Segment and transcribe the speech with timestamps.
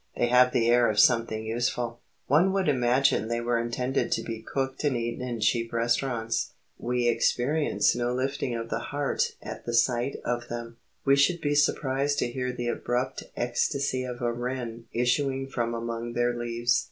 [0.17, 1.99] They have the air of something useful.
[2.25, 6.53] One would imagine they were intended to be cooked and eaten in cheap restaurants.
[6.79, 10.77] We experience no lifting of the heart at sight of them.
[11.05, 16.13] We should be surprised to hear the abrupt ecstasy of a wren issuing from among
[16.13, 16.79] their leaves.